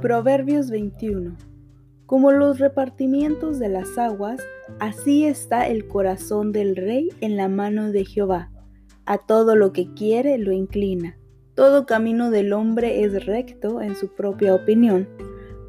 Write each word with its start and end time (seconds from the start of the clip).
Proverbios 0.00 0.70
21. 0.70 1.36
Como 2.06 2.32
los 2.32 2.58
repartimientos 2.58 3.58
de 3.58 3.68
las 3.68 3.98
aguas, 3.98 4.40
así 4.78 5.26
está 5.26 5.68
el 5.68 5.88
corazón 5.88 6.52
del 6.52 6.74
rey 6.74 7.10
en 7.20 7.36
la 7.36 7.48
mano 7.48 7.92
de 7.92 8.06
Jehová. 8.06 8.50
A 9.04 9.18
todo 9.18 9.56
lo 9.56 9.74
que 9.74 9.92
quiere 9.92 10.38
lo 10.38 10.52
inclina. 10.52 11.18
Todo 11.54 11.84
camino 11.84 12.30
del 12.30 12.54
hombre 12.54 13.04
es 13.04 13.26
recto 13.26 13.82
en 13.82 13.94
su 13.94 14.08
propia 14.14 14.54
opinión, 14.54 15.06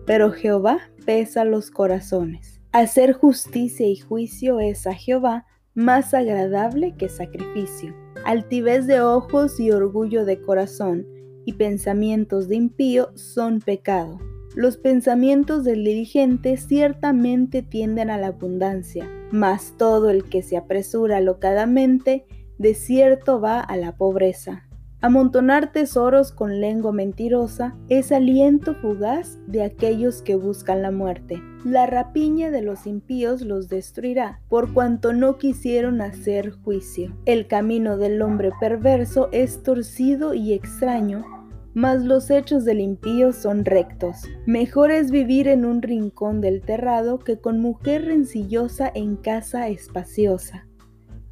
pero 0.05 0.32
Jehová 0.32 0.79
pesa 1.05 1.43
los 1.43 1.70
corazones. 1.70 2.61
Hacer 2.71 3.11
justicia 3.11 3.86
y 3.86 3.98
juicio 3.98 4.61
es 4.61 4.88
a 4.88 4.93
Jehová 4.93 5.45
más 5.73 6.13
agradable 6.13 6.95
que 6.95 7.09
sacrificio. 7.09 7.93
Altivez 8.23 8.88
de 8.88 9.01
ojos 9.01 9.59
y 9.59 9.71
orgullo 9.71 10.23
de 10.23 10.39
corazón 10.39 11.05
y 11.45 11.54
pensamientos 11.54 12.47
de 12.47 12.55
impío 12.55 13.11
son 13.15 13.59
pecado. 13.59 14.19
Los 14.55 14.75
pensamientos 14.75 15.64
del 15.64 15.86
dirigente 15.86 16.57
ciertamente 16.57 17.61
tienden 17.61 18.10
a 18.10 18.18
la 18.18 18.28
abundancia, 18.28 19.10
mas 19.32 19.75
todo 19.77 20.10
el 20.10 20.25
que 20.25 20.41
se 20.41 20.57
apresura 20.57 21.18
alocadamente, 21.18 22.25
de 22.57 22.74
cierto 22.74 23.39
va 23.39 23.61
a 23.61 23.77
la 23.77 23.96
pobreza. 23.96 24.68
Amontonar 25.00 25.71
tesoros 25.71 26.32
con 26.32 26.60
lengua 26.60 26.91
mentirosa 26.91 27.75
es 27.89 28.11
aliento 28.11 28.75
fugaz 28.75 29.39
de 29.47 29.64
aquellos 29.64 30.21
que 30.21 30.36
buscan 30.36 30.83
la 30.83 30.91
muerte. 30.91 31.41
La 31.63 31.88
rapiña 31.88 32.52
de 32.52 32.61
los 32.61 32.86
impíos 32.86 33.41
los 33.41 33.67
destruirá, 33.67 34.41
por 34.47 34.73
cuanto 34.73 35.13
no 35.13 35.38
quisieron 35.38 36.02
hacer 36.02 36.52
juicio. 36.52 37.16
El 37.25 37.47
camino 37.47 37.97
del 37.97 38.22
hombre 38.22 38.52
perverso 38.59 39.30
es 39.31 39.63
torcido 39.63 40.36
y 40.36 40.53
extraño, 40.53 41.25
mas 41.73 42.03
los 42.03 42.30
hechos 42.30 42.66
del 42.66 42.80
impío 42.80 43.33
son 43.33 43.66
rectos. 43.66 44.23
Mejor 44.45 44.91
es 44.91 45.11
vivir 45.11 45.47
en 45.47 45.66
un 45.66 45.81
rincón 45.81 46.41
del 46.41 46.61
terrado 46.61 47.19
que 47.19 47.39
con 47.39 47.59
mujer 47.59 48.05
rencillosa 48.05 48.91
en 48.94 49.16
casa 49.16 49.67
espaciosa. 49.67 50.67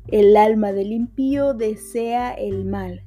El 0.08 0.36
alma 0.38 0.72
del 0.72 0.92
impío 0.92 1.54
desea 1.54 2.34
el 2.34 2.66
mal 2.66 3.04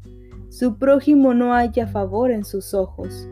su 0.52 0.76
prójimo 0.76 1.32
no 1.32 1.54
haya 1.54 1.86
favor 1.86 2.30
en 2.30 2.44
sus 2.44 2.74
ojos. 2.74 3.26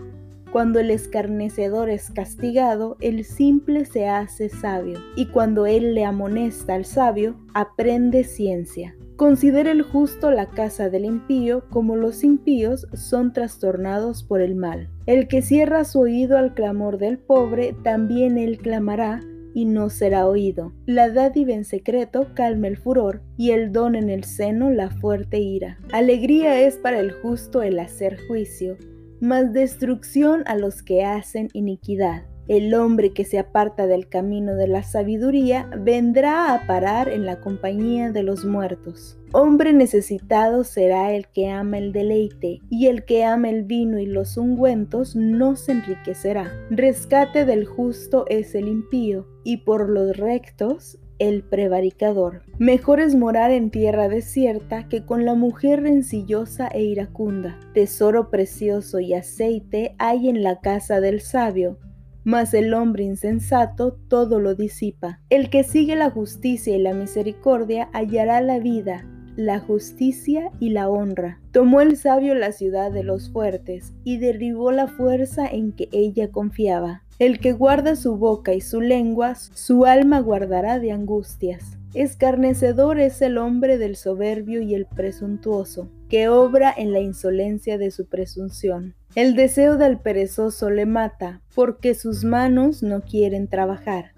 Cuando 0.53 0.81
el 0.81 0.91
escarnecedor 0.91 1.91
es 1.91 2.11
castigado, 2.11 2.97
el 3.01 3.25
simple 3.25 3.85
se 3.85 4.09
hace 4.09 4.49
sabio, 4.49 4.99
y 5.15 5.27
cuando 5.27 5.67
él 5.67 5.95
le 5.95 6.05
amonesta 6.05 6.75
al 6.75 6.85
sabio, 6.85 7.37
aprende 7.55 8.25
ciencia. 8.25 8.97
Considera 9.15 9.71
el 9.71 9.83
justo 9.83 10.33
la 10.33 10.47
casa 10.47 10.91
del 10.91 11.05
impío 11.05 11.63
como 11.71 11.95
los 11.95 12.25
impíos 12.25 12.89
son 12.95 13.33
trastornados 13.33 14.25
por 14.25 14.41
el 14.41 14.57
mal. 14.57 14.89
El 15.07 15.29
que 15.29 15.41
cierra 15.41 15.85
su 15.85 16.01
oído 16.01 16.37
al 16.37 16.55
clamor 16.55 16.99
del 16.99 17.19
pobre, 17.19 17.77
también 17.85 18.37
él 18.37 18.59
clamará, 18.59 19.21
y 19.55 19.67
no 19.67 19.89
será 19.89 20.27
oído. 20.27 20.73
La 20.85 21.11
dádiva 21.11 21.53
en 21.53 21.65
secreto 21.65 22.29
calma 22.35 22.67
el 22.67 22.77
furor, 22.77 23.23
y 23.37 23.53
el 23.53 23.71
don 23.73 23.95
en 23.95 24.11
el 24.11 24.25
seno 24.25 24.71
la 24.71 24.91
fuerte 24.91 25.39
ira. 25.39 25.79
Alegría 25.93 26.61
es 26.61 26.77
para 26.77 26.99
el 26.99 27.13
justo 27.13 27.63
el 27.63 27.79
hacer 27.79 28.19
juicio, 28.27 28.77
mas 29.21 29.53
destrucción 29.53 30.43
a 30.47 30.57
los 30.57 30.83
que 30.83 31.05
hacen 31.05 31.49
iniquidad. 31.53 32.25
El 32.51 32.75
hombre 32.75 33.13
que 33.13 33.25
se 33.25 33.39
aparta 33.39 33.87
del 33.87 34.09
camino 34.09 34.57
de 34.57 34.67
la 34.67 34.83
sabiduría 34.83 35.71
vendrá 35.79 36.53
a 36.53 36.67
parar 36.67 37.09
en 37.09 37.25
la 37.25 37.39
compañía 37.39 38.11
de 38.11 38.25
los 38.25 38.45
muertos. 38.45 39.17
Hombre 39.31 39.73
necesitado 39.73 40.65
será 40.65 41.13
el 41.13 41.29
que 41.29 41.49
ama 41.49 41.79
el 41.79 41.93
deleite, 41.93 42.59
y 42.69 42.89
el 42.89 43.05
que 43.05 43.25
ama 43.25 43.51
el 43.51 43.63
vino 43.63 44.01
y 44.01 44.07
los 44.07 44.37
ungüentos 44.37 45.15
no 45.15 45.55
se 45.55 45.71
enriquecerá. 45.71 46.51
Rescate 46.71 47.45
del 47.45 47.67
justo 47.67 48.25
es 48.29 48.57
el 48.57 48.67
impío, 48.67 49.29
y 49.45 49.59
por 49.59 49.89
los 49.89 50.17
rectos 50.17 50.99
el 51.21 51.45
prevaricador. 51.45 52.43
Mejor 52.59 52.99
es 52.99 53.15
morar 53.15 53.53
en 53.53 53.71
tierra 53.71 54.09
desierta 54.09 54.89
que 54.89 55.05
con 55.07 55.25
la 55.25 55.37
mujer 55.37 55.83
rencillosa 55.83 56.67
e 56.67 56.83
iracunda. 56.83 57.61
Tesoro 57.75 58.29
precioso 58.29 58.99
y 58.99 59.15
aceite 59.15 59.95
hay 59.99 60.29
en 60.29 60.43
la 60.43 60.59
casa 60.59 61.01
del 61.01 61.21
sabio, 61.21 61.79
mas 62.25 62.55
el 62.55 62.75
hombre 62.75 63.05
insensato 63.05 63.93
todo 64.09 64.41
lo 64.41 64.55
disipa. 64.55 65.21
El 65.31 65.51
que 65.51 65.65
sigue 65.65 65.97
la 65.97 66.11
justicia 66.11 66.77
y 66.77 66.81
la 66.81 66.95
misericordia 66.95 67.89
hallará 67.93 68.41
la 68.41 68.59
vida, 68.59 69.07
la 69.37 69.59
justicia 69.59 70.51
y 70.61 70.71
la 70.71 70.89
honra. 70.89 71.41
Tomó 71.53 71.81
el 71.81 71.97
sabio 71.97 72.35
la 72.35 72.53
ciudad 72.53 72.93
de 72.93 73.05
los 73.05 73.31
fuertes 73.31 73.95
y 74.05 74.19
derribó 74.19 74.73
la 74.73 74.87
fuerza 74.87 75.47
en 75.47 75.73
que 75.73 75.89
ella 75.93 76.31
confiaba. 76.31 77.03
El 77.19 77.39
que 77.39 77.53
guarda 77.53 77.97
su 77.97 78.17
boca 78.17 78.55
y 78.55 78.61
su 78.61 78.81
lengua, 78.81 79.35
su 79.35 79.85
alma 79.85 80.21
guardará 80.21 80.79
de 80.79 80.93
angustias. 80.93 81.80
Escarnecedor 81.93 83.01
es 83.01 83.21
el 83.21 83.37
hombre 83.37 83.77
del 83.77 83.97
soberbio 83.97 84.63
y 84.63 84.75
el 84.75 84.87
presuntuoso, 84.87 85.91
que 86.09 86.29
obra 86.29 86.73
en 86.77 86.93
la 86.93 87.01
insolencia 87.01 87.79
de 87.79 87.91
su 87.91 88.07
presunción. 88.07 88.95
El 89.17 89.35
deseo 89.35 89.77
del 89.77 89.99
perezoso 89.99 90.71
le 90.71 90.87
mata, 90.87 91.43
porque 91.53 91.95
sus 91.97 92.23
manos 92.23 92.85
no 92.85 93.01
quieren 93.01 93.49
trabajar. 93.49 94.13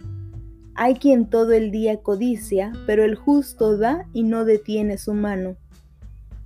Hay 0.75 0.97
quien 0.97 1.31
todo 1.31 1.53
el 1.53 1.71
día 1.71 2.03
codicia, 2.03 2.73
pero 2.87 3.05
el 3.05 3.15
justo 3.15 3.79
da 3.79 4.07
y 4.13 4.23
no 4.23 4.45
detiene 4.45 4.99
su 4.99 5.15
mano. 5.15 5.57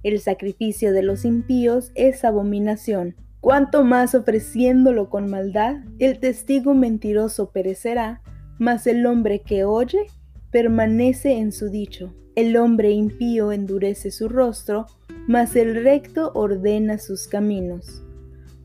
El 0.04 0.20
sacrificio 0.20 0.92
de 0.92 1.02
los 1.02 1.24
impíos 1.24 1.90
es 1.96 2.24
abominación. 2.24 3.16
Cuanto 3.40 3.82
más 3.82 4.14
ofreciéndolo 4.14 5.10
con 5.10 5.28
maldad, 5.28 5.78
el 5.98 6.20
testigo 6.20 6.74
mentiroso 6.74 7.50
perecerá, 7.50 8.22
mas 8.58 8.86
el 8.86 9.04
hombre 9.06 9.40
que 9.42 9.64
oye 9.64 10.06
permanece 10.50 11.38
en 11.38 11.52
su 11.52 11.68
dicho. 11.70 12.14
El 12.34 12.56
hombre 12.56 12.90
impío 12.90 13.52
endurece 13.52 14.10
su 14.10 14.28
rostro, 14.28 14.86
mas 15.26 15.56
el 15.56 15.82
recto 15.82 16.32
ordena 16.34 16.98
sus 16.98 17.26
caminos. 17.26 18.02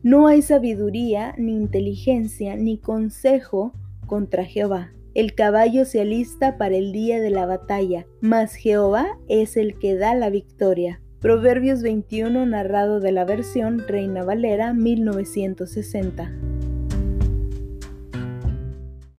No 0.02 0.26
hay 0.26 0.42
sabiduría, 0.42 1.34
ni 1.38 1.52
inteligencia, 1.52 2.56
ni 2.56 2.78
consejo 2.78 3.72
contra 4.06 4.44
Jehová. 4.44 4.92
El 5.14 5.34
caballo 5.34 5.84
se 5.84 6.00
alista 6.00 6.58
para 6.58 6.76
el 6.76 6.92
día 6.92 7.20
de 7.20 7.30
la 7.30 7.46
batalla, 7.46 8.06
mas 8.20 8.54
Jehová 8.54 9.18
es 9.28 9.56
el 9.56 9.78
que 9.78 9.94
da 9.94 10.14
la 10.14 10.30
victoria. 10.30 11.00
Proverbios 11.20 11.82
21 11.82 12.46
narrado 12.46 12.98
de 12.98 13.12
la 13.12 13.24
versión 13.24 13.86
Reina 13.86 14.24
Valera 14.24 14.74
1960. 14.74 16.51